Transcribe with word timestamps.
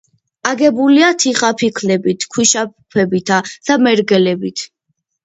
აგებულია 0.51 1.09
თიხაფიქლებით, 1.23 2.25
ქვიშაქვებითა 2.37 3.39
და 3.69 3.77
მერგელებით. 3.89 4.65